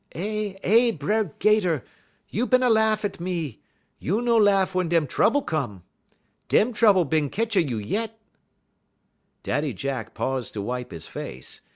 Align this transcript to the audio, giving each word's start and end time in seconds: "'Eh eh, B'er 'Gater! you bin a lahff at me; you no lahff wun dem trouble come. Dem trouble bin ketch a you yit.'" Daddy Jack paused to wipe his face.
"'Eh 0.13 0.55
eh, 0.63 0.91
B'er 0.91 1.25
'Gater! 1.37 1.83
you 2.27 2.47
bin 2.47 2.63
a 2.63 2.71
lahff 2.71 3.05
at 3.05 3.19
me; 3.19 3.61
you 3.99 4.19
no 4.19 4.35
lahff 4.39 4.73
wun 4.73 4.89
dem 4.89 5.05
trouble 5.05 5.43
come. 5.43 5.83
Dem 6.49 6.73
trouble 6.73 7.05
bin 7.05 7.29
ketch 7.29 7.55
a 7.55 7.61
you 7.61 7.77
yit.'" 7.77 8.17
Daddy 9.43 9.75
Jack 9.75 10.15
paused 10.15 10.53
to 10.55 10.61
wipe 10.63 10.89
his 10.89 11.05
face. 11.05 11.61